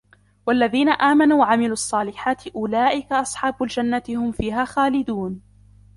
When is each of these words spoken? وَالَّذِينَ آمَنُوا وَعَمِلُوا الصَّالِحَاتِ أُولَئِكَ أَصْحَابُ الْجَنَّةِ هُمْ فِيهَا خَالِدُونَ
وَالَّذِينَ 0.47 0.89
آمَنُوا 0.89 1.39
وَعَمِلُوا 1.39 1.73
الصَّالِحَاتِ 1.73 2.47
أُولَئِكَ 2.47 3.11
أَصْحَابُ 3.13 3.63
الْجَنَّةِ 3.63 4.03
هُمْ 4.09 4.31
فِيهَا 4.31 4.65
خَالِدُونَ 4.65 5.41